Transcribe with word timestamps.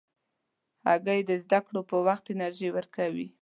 هګۍ 0.87 1.21
د 1.29 1.31
زده 1.43 1.59
کړو 1.65 1.81
پر 1.89 1.97
وخت 2.07 2.25
انرژي 2.33 2.69
ورکوي. 2.73 3.27